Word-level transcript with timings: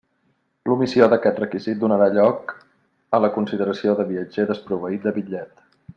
L'omissió 0.69 1.07
d'aquest 1.11 1.41
requisit 1.43 1.83
donarà 1.83 2.07
lloc 2.15 2.55
a 3.19 3.19
la 3.27 3.31
consideració 3.39 3.95
de 4.01 4.07
viatger 4.13 4.51
desproveït 4.53 5.05
de 5.09 5.15
bitllet. 5.21 5.67